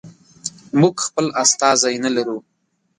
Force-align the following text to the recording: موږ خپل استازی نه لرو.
موږ 0.79 0.95
خپل 1.07 1.25
استازی 1.43 1.95
نه 2.03 2.09
لرو. 2.15 2.37